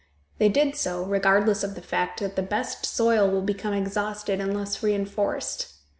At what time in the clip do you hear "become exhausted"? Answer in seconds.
3.43-4.41